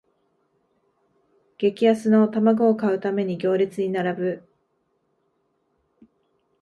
[1.59, 4.49] 激安の玉子を買うために行列に並ぶ